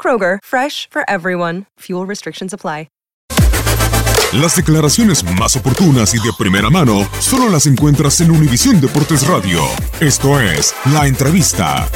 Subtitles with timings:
[0.00, 1.66] Kroger, fresh for everyone.
[1.80, 2.86] Fuel restrictions apply.
[4.32, 9.60] Las declaraciones más oportunas y de primera mano solo las encuentras en Univisión Deportes Radio.
[9.98, 11.88] Esto es La Entrevista.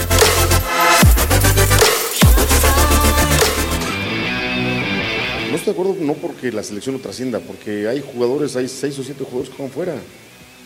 [5.48, 8.98] No estoy de acuerdo no porque la selección no trascienda, porque hay jugadores, hay seis
[8.98, 9.94] o siete jugadores que van fuera.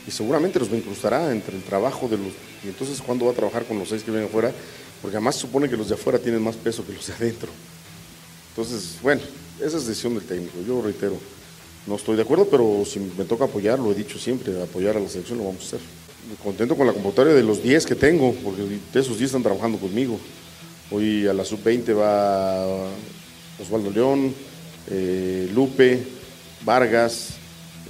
[0.07, 2.29] Y seguramente los incrustará entre el trabajo de los...
[2.65, 4.53] Y entonces, ¿cuándo va a trabajar con los seis que vienen afuera?
[5.01, 7.51] Porque además supone que los de afuera tienen más peso que los de adentro.
[8.51, 9.21] Entonces, bueno,
[9.59, 10.59] esa es decisión del técnico.
[10.67, 11.17] Yo reitero,
[11.87, 15.01] no estoy de acuerdo, pero si me toca apoyar, lo he dicho siempre, apoyar a
[15.01, 15.81] la selección lo vamos a hacer.
[16.43, 18.63] Contento con la convocatoria de los 10 que tengo, porque
[18.95, 20.19] esos 10 están trabajando conmigo.
[20.91, 22.89] Hoy a la sub-20 va
[23.61, 24.35] Osvaldo León,
[24.91, 26.03] eh, Lupe,
[26.65, 27.31] Vargas,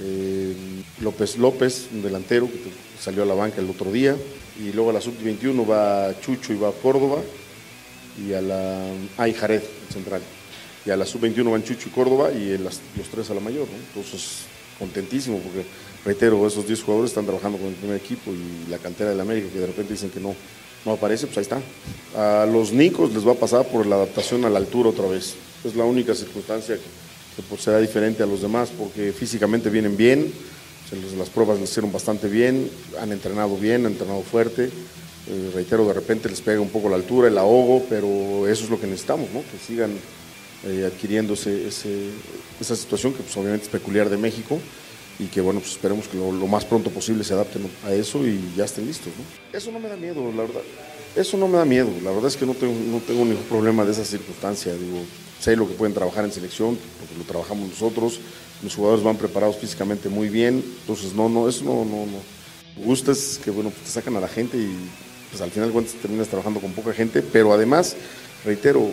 [0.00, 0.54] eh,
[1.00, 2.70] López López, un delantero que
[3.00, 4.16] salió a la banca el otro día.
[4.58, 7.20] Y luego a la sub-21 va Chucho y va Córdoba.
[8.26, 8.80] Y a la.
[9.16, 10.20] Ah, y Jared, central.
[10.84, 13.66] Y a la sub-21 van Chucho y Córdoba y las- los tres a la mayor.
[13.69, 13.76] ¿no?
[13.76, 14.41] Entonces,
[14.78, 15.64] contentísimo porque,
[16.04, 19.48] reitero, esos 10 jugadores están trabajando con el primer equipo y la cantera del América
[19.52, 20.34] que de repente dicen que no,
[20.84, 21.60] no aparece, pues ahí está.
[22.42, 25.34] A los Nicos les va a pasar por la adaptación a la altura otra vez.
[25.64, 26.82] Es la única circunstancia que,
[27.36, 30.32] que, pues, será diferente a los demás porque físicamente vienen bien,
[31.19, 34.71] las pruebas les hicieron bastante bien, han entrenado bien, han entrenado fuerte.
[35.31, 38.71] Eh, reitero, de repente les pega un poco la altura, el ahogo, pero eso es
[38.71, 39.41] lo que necesitamos, ¿no?
[39.41, 39.91] que sigan
[40.65, 41.69] eh, adquiriendo ese-
[42.60, 44.59] esa situación que pues, obviamente es peculiar de México
[45.19, 48.26] y que bueno, pues esperemos que lo, lo más pronto posible se adapten a eso
[48.26, 49.12] y ya estén listos.
[49.16, 49.56] ¿no?
[49.59, 50.62] Eso no me da miedo, la verdad.
[51.15, 53.84] Eso no me da miedo, la verdad es que no tengo, no tengo ningún problema
[53.84, 54.72] de esa circunstancia.
[54.75, 54.99] Digo,
[55.41, 58.19] sé lo que pueden trabajar en selección, porque lo trabajamos nosotros,
[58.62, 62.84] los jugadores van preparados físicamente muy bien, entonces no, no, eso no, no, no.
[62.84, 64.70] Gusta es que bueno, pues te sacan a la gente y
[65.30, 67.96] pues al final de cuentas terminas trabajando con poca gente, pero además,
[68.44, 68.88] reitero,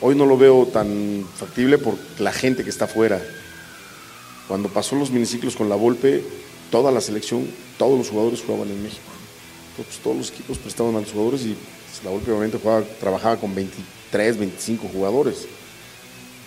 [0.00, 3.22] hoy no lo veo tan factible por la gente que está afuera.
[4.48, 6.22] Cuando pasó los miniciclos con la Volpe,
[6.70, 7.48] toda la selección,
[7.78, 9.02] todos los jugadores jugaban en México.
[9.70, 12.58] Entonces, todos los equipos prestaban a los jugadores y pues, la Volpe obviamente
[13.00, 15.46] trabajaba con 23, 25 jugadores.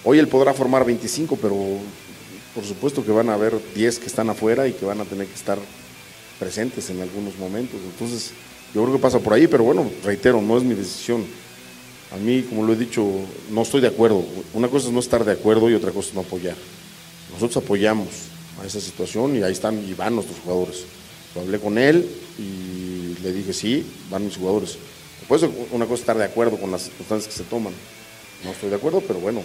[0.03, 1.55] Hoy él podrá formar 25, pero
[2.55, 5.27] por supuesto que van a haber 10 que están afuera y que van a tener
[5.27, 5.59] que estar
[6.39, 7.79] presentes en algunos momentos.
[7.83, 8.31] Entonces,
[8.73, 11.25] yo creo que pasa por ahí, pero bueno, reitero, no es mi decisión.
[12.13, 13.05] A mí, como lo he dicho,
[13.51, 14.23] no estoy de acuerdo.
[14.53, 16.55] Una cosa es no estar de acuerdo y otra cosa es no apoyar.
[17.33, 18.07] Nosotros apoyamos
[18.61, 20.85] a esa situación y ahí están y van nuestros jugadores.
[21.35, 22.09] Lo hablé con él
[22.39, 24.77] y le dije, sí, van mis jugadores.
[25.19, 27.73] Después, una cosa es estar de acuerdo con las circunstancias que se toman.
[28.45, 29.41] No estoy de acuerdo, pero bueno,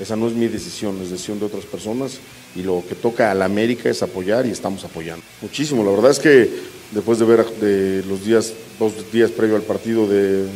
[0.00, 2.18] esa no es mi decisión, es decisión de otras personas
[2.54, 5.24] y lo que toca a la América es apoyar y estamos apoyando.
[5.42, 6.50] Muchísimo, la verdad es que
[6.92, 10.46] después de ver de los días, dos días previo al partido de,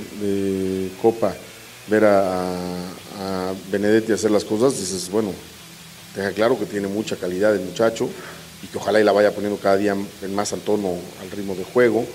[1.01, 1.35] Copa,
[1.89, 2.53] ver a,
[3.19, 5.33] a Benedetti hacer las cosas, dices, bueno,
[6.15, 8.09] deja claro que tiene mucha calidad el muchacho
[8.63, 11.55] y que ojalá y la vaya poniendo cada día en más al tono, al ritmo
[11.55, 12.07] de juego.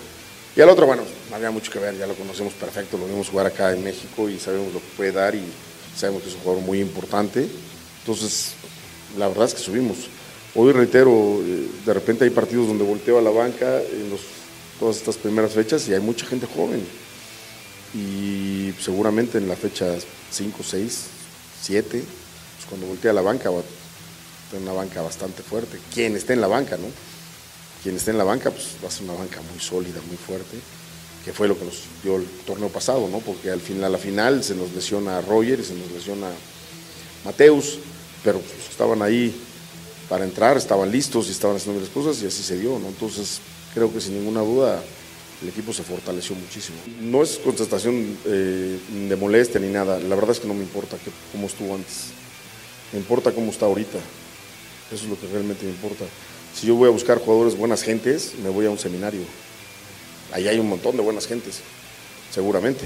[0.55, 3.29] Y al otro, bueno, no había mucho que ver, ya lo conocemos perfecto, lo vimos
[3.29, 5.43] jugar acá en México y sabemos lo que puede dar y
[5.97, 7.47] sabemos que es un jugador muy importante.
[7.99, 8.53] Entonces,
[9.17, 9.97] la verdad es que subimos.
[10.55, 14.21] Hoy reitero, eh, de repente hay partidos donde volteo a la banca en los,
[14.79, 16.85] todas estas primeras fechas y hay mucha gente joven.
[17.93, 19.85] Y seguramente en la fecha
[20.31, 21.03] 5, 6,
[21.61, 23.63] 7, pues cuando voltea la banca, va a
[24.51, 25.79] tener una banca bastante fuerte.
[25.93, 26.87] Quien esté en la banca, ¿no?
[27.83, 30.57] Quien esté en la banca, pues va a ser una banca muy sólida, muy fuerte,
[31.27, 33.19] que fue lo que nos dio el torneo pasado, ¿no?
[33.19, 36.29] Porque al final, a la final se nos lesiona Roger y se nos lesiona
[37.25, 37.79] Mateus,
[38.23, 39.35] pero pues, estaban ahí
[40.07, 42.87] para entrar, estaban listos y estaban haciendo las cosas y así se dio, ¿no?
[42.87, 43.41] Entonces,
[43.73, 44.81] creo que sin ninguna duda
[45.41, 46.77] el equipo se fortaleció muchísimo.
[47.01, 50.95] No es contestación eh, de molestia ni nada, la verdad es que no me importa
[50.95, 52.05] que, cómo estuvo antes,
[52.93, 53.97] me importa cómo está ahorita,
[54.93, 56.05] eso es lo que realmente me importa.
[56.55, 59.23] Si yo voy a buscar jugadores buenas gentes, me voy a un seminario.
[60.31, 61.59] Ahí hay un montón de buenas gentes,
[62.31, 62.85] seguramente.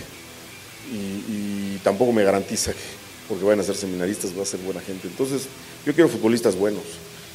[0.91, 5.07] Y, tampoco me garantiza que porque vayan a ser seminaristas va a ser buena gente.
[5.07, 5.43] Entonces,
[5.85, 6.83] yo quiero futbolistas buenos.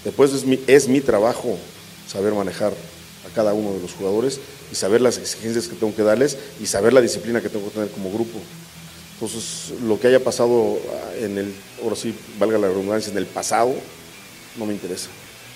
[0.05, 1.59] Después es mi, es mi trabajo
[2.07, 4.39] saber manejar a cada uno de los jugadores
[4.71, 7.75] y saber las exigencias que tengo que darles y saber la disciplina que tengo que
[7.75, 8.39] tener como grupo.
[9.15, 10.79] Entonces, lo que haya pasado
[11.19, 13.75] en el, ahora sí, valga la redundancia, en el pasado,
[14.59, 15.09] no me interesa.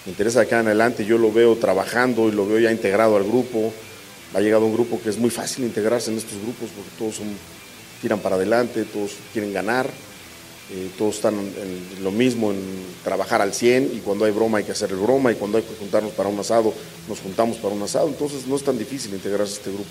[0.07, 3.25] Me interesa acá en adelante, yo lo veo trabajando y lo veo ya integrado al
[3.25, 3.73] grupo.
[4.35, 7.21] Ha llegado un grupo que es muy fácil integrarse en estos grupos porque todos
[8.01, 9.91] tiran para adelante, todos quieren ganar,
[10.73, 12.61] eh, todos están en lo mismo, en
[13.03, 15.65] trabajar al 100 y cuando hay broma hay que hacer el broma y cuando hay
[15.65, 16.73] que juntarnos para un asado,
[17.09, 18.07] nos juntamos para un asado.
[18.07, 19.91] Entonces no es tan difícil integrarse a este grupo.